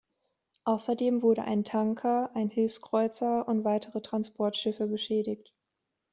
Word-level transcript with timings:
Außerdem 0.63 1.21
wurden 1.21 1.41
ein 1.45 1.63
Tanker, 1.63 2.31
ein 2.35 2.49
Hilfskreuzer 2.49 3.47
und 3.47 3.63
weitere 3.65 4.01
Transportschiffe 4.01 4.87
beschädigt. 4.87 5.53